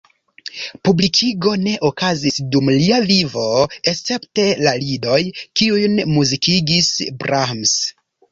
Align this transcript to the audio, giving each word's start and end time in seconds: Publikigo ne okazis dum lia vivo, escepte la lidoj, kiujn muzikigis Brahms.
Publikigo 0.87 1.51
ne 1.65 1.73
okazis 1.89 2.39
dum 2.55 2.71
lia 2.77 2.97
vivo, 3.11 3.45
escepte 3.93 4.47
la 4.67 4.73
lidoj, 4.85 5.21
kiujn 5.61 6.03
muzikigis 6.15 6.91
Brahms. 7.21 7.77